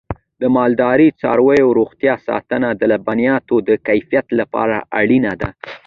[0.41, 5.49] د مالدارۍ د څارویو روغتیا ساتنه د لبنیاتو د کیفیت لپاره اړینه ده.